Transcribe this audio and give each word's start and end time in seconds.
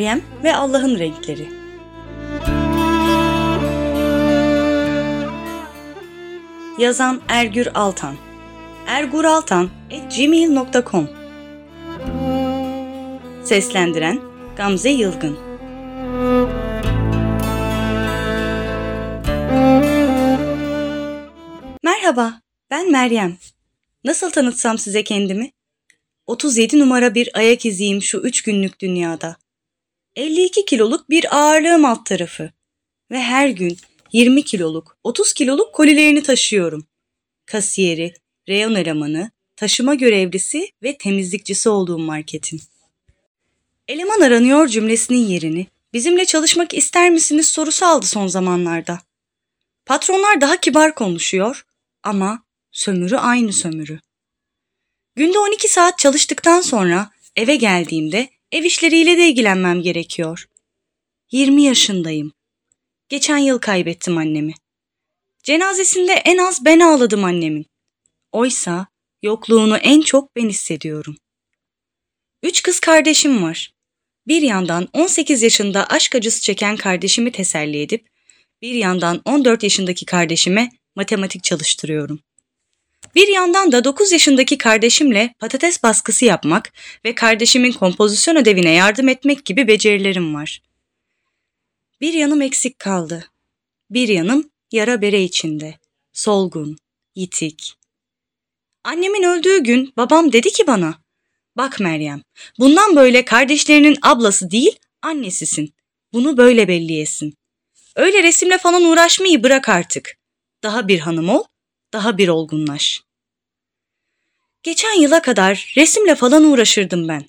Meryem 0.00 0.22
ve 0.44 0.56
Allah'ın 0.56 0.98
renkleri. 0.98 1.48
Yazan 6.78 7.20
Ergür 7.28 7.68
Altan 7.74 8.16
erguraltan@gmail.com 8.86 11.08
Seslendiren 13.44 14.20
Gamze 14.56 14.90
Yılgın 14.90 15.38
Merhaba, 21.82 22.40
ben 22.70 22.90
Meryem. 22.90 23.36
Nasıl 24.04 24.30
tanıtsam 24.30 24.78
size 24.78 25.04
kendimi? 25.04 25.52
37 26.26 26.78
numara 26.78 27.14
bir 27.14 27.30
ayak 27.34 27.66
iziyim 27.66 28.02
şu 28.02 28.18
üç 28.18 28.42
günlük 28.42 28.80
dünyada. 28.80 29.36
52 30.20 30.64
kiloluk 30.64 31.10
bir 31.10 31.36
ağırlığım 31.36 31.84
alt 31.84 32.06
tarafı. 32.06 32.50
Ve 33.10 33.20
her 33.20 33.48
gün 33.48 33.76
20 34.12 34.44
kiloluk, 34.44 34.96
30 35.04 35.32
kiloluk 35.32 35.74
kolilerini 35.74 36.22
taşıyorum. 36.22 36.86
Kasiyeri, 37.46 38.14
reyon 38.48 38.74
elemanı, 38.74 39.30
taşıma 39.56 39.94
görevlisi 39.94 40.68
ve 40.82 40.98
temizlikçisi 40.98 41.68
olduğum 41.68 41.98
marketin. 41.98 42.60
Eleman 43.88 44.20
aranıyor 44.20 44.68
cümlesinin 44.68 45.26
yerini 45.26 45.66
bizimle 45.92 46.24
çalışmak 46.24 46.74
ister 46.74 47.10
misiniz 47.10 47.48
sorusu 47.48 47.86
aldı 47.86 48.06
son 48.06 48.26
zamanlarda. 48.26 49.00
Patronlar 49.86 50.40
daha 50.40 50.56
kibar 50.56 50.94
konuşuyor 50.94 51.66
ama 52.02 52.42
sömürü 52.72 53.16
aynı 53.16 53.52
sömürü. 53.52 54.00
Günde 55.16 55.38
12 55.38 55.68
saat 55.68 55.98
çalıştıktan 55.98 56.60
sonra 56.60 57.10
eve 57.36 57.56
geldiğimde 57.56 58.39
ev 58.52 58.64
işleriyle 58.64 59.18
de 59.18 59.28
ilgilenmem 59.28 59.82
gerekiyor. 59.82 60.46
20 61.32 61.62
yaşındayım. 61.62 62.32
Geçen 63.08 63.38
yıl 63.38 63.58
kaybettim 63.58 64.18
annemi. 64.18 64.54
Cenazesinde 65.42 66.12
en 66.12 66.38
az 66.38 66.64
ben 66.64 66.80
ağladım 66.80 67.24
annemin. 67.24 67.66
Oysa 68.32 68.86
yokluğunu 69.22 69.76
en 69.76 70.00
çok 70.00 70.36
ben 70.36 70.48
hissediyorum. 70.48 71.16
Üç 72.42 72.62
kız 72.62 72.80
kardeşim 72.80 73.42
var. 73.42 73.72
Bir 74.26 74.42
yandan 74.42 74.88
18 74.92 75.42
yaşında 75.42 75.86
aşk 75.86 76.14
acısı 76.14 76.42
çeken 76.42 76.76
kardeşimi 76.76 77.32
teselli 77.32 77.82
edip, 77.82 78.08
bir 78.62 78.74
yandan 78.74 79.22
14 79.24 79.62
yaşındaki 79.62 80.06
kardeşime 80.06 80.70
matematik 80.96 81.44
çalıştırıyorum. 81.44 82.20
Bir 83.14 83.28
yandan 83.28 83.72
da 83.72 83.84
9 83.84 84.12
yaşındaki 84.12 84.58
kardeşimle 84.58 85.34
patates 85.38 85.82
baskısı 85.82 86.24
yapmak 86.24 86.72
ve 87.04 87.14
kardeşimin 87.14 87.72
kompozisyon 87.72 88.36
ödevine 88.36 88.70
yardım 88.70 89.08
etmek 89.08 89.44
gibi 89.44 89.68
becerilerim 89.68 90.34
var. 90.34 90.62
Bir 92.00 92.12
yanım 92.12 92.42
eksik 92.42 92.78
kaldı. 92.78 93.30
Bir 93.90 94.08
yanım 94.08 94.50
yara 94.72 95.02
bere 95.02 95.22
içinde. 95.22 95.74
Solgun, 96.12 96.78
yitik. 97.14 97.74
Annemin 98.84 99.22
öldüğü 99.22 99.62
gün 99.62 99.92
babam 99.96 100.32
dedi 100.32 100.52
ki 100.52 100.66
bana, 100.66 100.94
Bak 101.56 101.80
Meryem, 101.80 102.22
bundan 102.58 102.96
böyle 102.96 103.24
kardeşlerinin 103.24 103.98
ablası 104.02 104.50
değil, 104.50 104.78
annesisin. 105.02 105.74
Bunu 106.12 106.36
böyle 106.36 106.68
belliyesin. 106.68 107.34
Öyle 107.96 108.22
resimle 108.22 108.58
falan 108.58 108.84
uğraşmayı 108.84 109.42
bırak 109.42 109.68
artık. 109.68 110.18
Daha 110.62 110.88
bir 110.88 110.98
hanım 110.98 111.28
ol, 111.28 111.44
daha 111.92 112.18
bir 112.18 112.28
olgunlaş. 112.28 113.02
Geçen 114.62 115.00
yıla 115.00 115.22
kadar 115.22 115.72
resimle 115.76 116.14
falan 116.14 116.44
uğraşırdım 116.44 117.08
ben. 117.08 117.24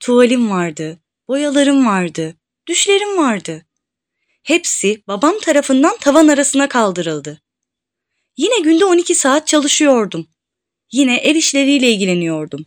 Tuvalim 0.00 0.50
vardı, 0.50 0.98
boyalarım 1.28 1.86
vardı, 1.86 2.36
düşlerim 2.66 3.18
vardı. 3.18 3.66
Hepsi 4.42 5.02
babam 5.08 5.38
tarafından 5.38 5.96
tavan 5.96 6.28
arasına 6.28 6.68
kaldırıldı. 6.68 7.40
Yine 8.36 8.58
günde 8.58 8.84
12 8.84 9.14
saat 9.14 9.46
çalışıyordum. 9.46 10.26
Yine 10.92 11.16
ev 11.16 11.34
işleriyle 11.36 11.90
ilgileniyordum. 11.90 12.66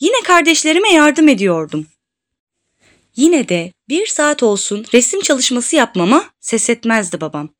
Yine 0.00 0.22
kardeşlerime 0.24 0.92
yardım 0.92 1.28
ediyordum. 1.28 1.86
Yine 3.16 3.48
de 3.48 3.72
bir 3.88 4.06
saat 4.06 4.42
olsun 4.42 4.86
resim 4.94 5.20
çalışması 5.20 5.76
yapmama 5.76 6.30
ses 6.40 6.70
etmezdi 6.70 7.20
babam. 7.20 7.54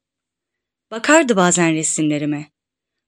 Bakardı 0.90 1.36
bazen 1.36 1.74
resimlerime. 1.74 2.50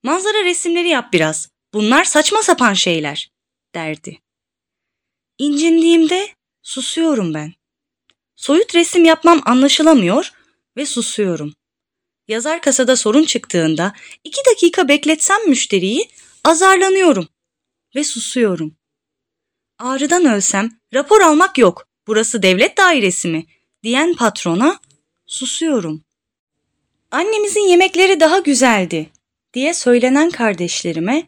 Manzara 0.03 0.45
resimleri 0.45 0.89
yap 0.89 1.13
biraz. 1.13 1.49
Bunlar 1.75 2.05
saçma 2.05 2.43
sapan 2.43 2.75
şeyler, 2.75 3.31
derdi. 3.75 4.21
İncindiğimde 5.39 6.29
susuyorum 6.63 7.35
ben. 7.35 7.53
Soyut 8.37 8.75
resim 8.75 9.05
yapmam 9.05 9.43
anlaşılamıyor 9.45 10.33
ve 10.77 10.87
susuyorum. 10.87 11.55
Yazar 12.29 12.61
kasada 12.61 12.97
sorun 12.97 13.25
çıktığında 13.25 13.93
iki 14.25 14.41
dakika 14.51 14.89
bekletsem 14.89 15.49
müşteriyi 15.49 16.09
azarlanıyorum 16.45 17.29
ve 17.97 18.05
susuyorum. 18.05 18.77
Ağrıdan 19.79 20.25
ölsem 20.25 20.71
rapor 20.95 21.21
almak 21.21 21.59
yok, 21.59 21.87
burası 22.07 22.43
devlet 22.43 22.77
dairesi 22.77 23.29
mi 23.29 23.47
diyen 23.83 24.15
patrona 24.15 24.81
susuyorum. 25.27 26.05
Annemizin 27.11 27.69
yemekleri 27.69 28.21
daha 28.21 28.39
güzeldi 28.39 29.11
diye 29.55 29.75
söylenen 29.75 30.31
kardeşlerime 30.31 31.27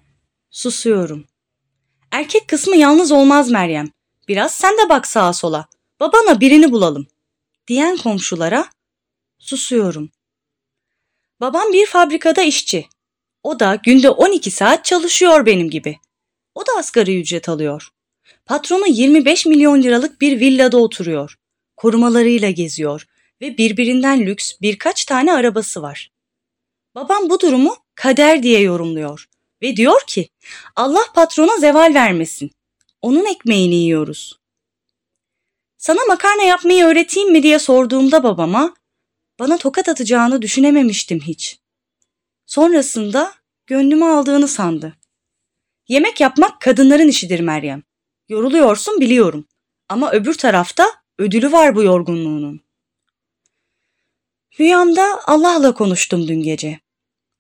susuyorum. 0.51 1.27
Erkek 2.11 2.49
kısmı 2.49 2.77
yalnız 2.77 3.13
olmaz 3.13 3.51
Meryem. 3.51 3.91
Biraz 4.29 4.55
sen 4.55 4.73
de 4.73 4.89
bak 4.89 5.07
sağa 5.07 5.33
sola. 5.33 5.67
Babana 6.01 6.41
birini 6.41 6.73
bulalım. 6.73 7.07
Diyen 7.69 7.97
komşulara 7.97 8.67
susuyorum. 9.39 10.11
Babam 11.41 11.73
bir 11.73 11.87
fabrikada 11.87 12.43
işçi. 12.43 12.89
O 13.43 13.61
da 13.61 13.75
günde 13.85 14.11
12 14.11 14.51
saat 14.51 14.85
çalışıyor 14.85 15.47
benim 15.47 15.71
gibi. 15.71 15.99
O 16.55 16.67
da 16.67 16.73
asgari 16.79 17.21
ücret 17.21 17.49
alıyor. 17.49 17.89
Patronu 18.47 18.87
25 18.87 19.47
milyon 19.47 19.83
liralık 19.83 20.21
bir 20.21 20.41
villada 20.41 20.77
oturuyor. 20.77 21.39
Korumalarıyla 21.77 22.51
geziyor 22.51 23.07
ve 23.41 23.59
birbirinden 23.59 24.21
lüks 24.21 24.53
birkaç 24.63 25.05
tane 25.05 25.33
arabası 25.33 25.83
var. 25.83 26.13
Babam 26.95 27.31
bu 27.31 27.41
durumu 27.41 27.77
kader 27.95 28.43
diye 28.43 28.61
yorumluyor 28.61 29.29
ve 29.63 29.77
diyor 29.77 30.01
ki 30.07 30.29
Allah 30.77 31.05
patrona 31.15 31.57
zeval 31.57 31.95
vermesin. 31.95 32.51
Onun 33.03 33.25
ekmeğini 33.25 33.75
yiyoruz. 33.75 34.39
Sana 35.77 36.01
makarna 36.09 36.43
yapmayı 36.43 36.85
öğreteyim 36.85 37.33
mi 37.33 37.43
diye 37.43 37.59
sorduğumda 37.59 38.23
babama 38.23 38.75
bana 39.39 39.59
tokat 39.59 39.89
atacağını 39.89 40.43
düşünememiştim 40.43 41.21
hiç. 41.21 41.59
Sonrasında 42.47 43.35
gönlümü 43.67 44.05
aldığını 44.05 44.49
sandı. 44.49 44.97
Yemek 45.89 46.21
yapmak 46.21 46.61
kadınların 46.61 47.09
işidir 47.09 47.41
Meryem. 47.41 47.83
Yoruluyorsun 48.29 49.01
biliyorum. 49.01 49.47
Ama 49.89 50.13
öbür 50.13 50.35
tarafta 50.35 50.87
ödülü 51.19 51.53
var 51.53 51.75
bu 51.75 51.83
yorgunluğunun. 51.83 52.61
Rüyamda 54.61 55.21
Allah'la 55.27 55.75
konuştum 55.75 56.29
dün 56.29 56.43
gece. 56.43 56.84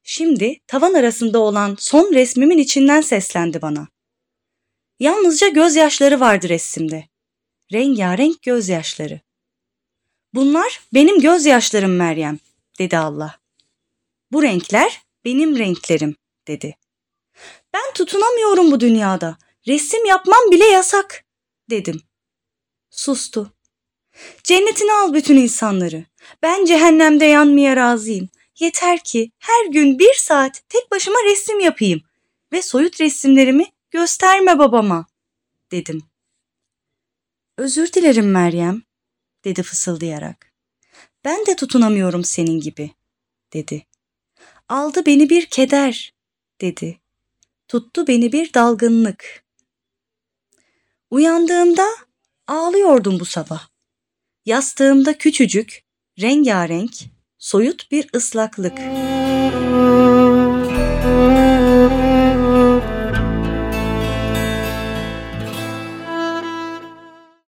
Şimdi 0.07 0.61
tavan 0.67 0.95
arasında 0.95 1.39
olan 1.39 1.77
son 1.79 2.15
resmimin 2.15 2.59
içinden 2.59 3.01
seslendi 3.01 3.63
bana. 3.63 3.89
Yalnızca 5.01 5.49
gözyaşları 5.49 6.21
vardı 6.21 6.49
resimde. 6.49 7.09
Rengarenk 7.73 8.43
gözyaşları. 8.43 9.21
Bunlar 10.35 10.81
benim 10.95 11.21
gözyaşlarım 11.21 11.97
Meryem, 11.97 12.39
dedi 12.79 12.99
Allah. 12.99 13.41
Bu 14.33 14.43
renkler 14.43 15.03
benim 15.25 15.59
renklerim, 15.59 16.17
dedi. 16.49 16.77
Ben 17.75 17.93
tutunamıyorum 17.95 18.71
bu 18.71 18.81
dünyada. 18.81 19.39
Resim 19.67 20.05
yapmam 20.05 20.51
bile 20.51 20.65
yasak, 20.65 21.25
dedim. 21.71 22.03
Sustu. 22.91 23.53
Cennetine 24.43 24.93
al 24.93 25.15
bütün 25.15 25.37
insanları. 25.37 26.05
Ben 26.43 26.65
cehennemde 26.65 27.25
yanmaya 27.25 27.77
razıyım. 27.77 28.29
Yeter 28.59 29.05
ki 29.05 29.33
her 29.39 29.67
gün 29.67 29.99
bir 29.99 30.15
saat 30.15 30.63
tek 30.69 30.91
başıma 30.91 31.17
resim 31.25 31.61
yapayım 31.61 32.01
ve 32.53 32.63
soyut 32.63 33.01
resimlerimi 33.01 33.67
gösterme 33.91 34.59
babama, 34.59 35.07
dedim. 35.71 36.03
Özür 37.59 37.93
dilerim 37.93 38.31
Meryem, 38.31 38.83
dedi 39.45 39.63
fısıldayarak. 39.63 40.53
Ben 41.25 41.47
de 41.47 41.57
tutunamıyorum 41.57 42.25
senin 42.25 42.61
gibi, 42.61 42.91
dedi. 43.53 43.87
Aldı 44.69 45.07
beni 45.07 45.31
bir 45.31 45.47
keder, 45.47 46.15
dedi. 46.61 47.01
Tuttu 47.69 48.07
beni 48.07 48.33
bir 48.33 48.55
dalgınlık. 48.55 49.45
Uyandığımda 51.11 51.87
ağlıyordum 52.47 53.21
bu 53.21 53.25
sabah. 53.25 53.69
Yastığımda 54.45 55.19
küçücük, 55.19 55.85
rengarenk, 56.21 57.14
soyut 57.45 57.91
bir 57.91 58.09
ıslaklık. 58.17 58.79